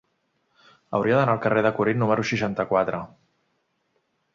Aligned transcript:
Hauria 0.99 1.19
d'anar 1.21 1.35
al 1.37 1.43
carrer 1.45 1.65
de 1.67 1.75
Corint 1.81 2.03
número 2.05 2.27
seixanta-quatre. 2.33 3.05